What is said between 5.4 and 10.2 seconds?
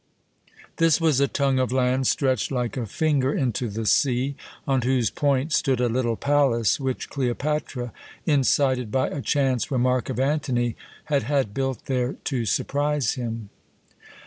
stood a little palace which Cleopatra, incited by a chance remark of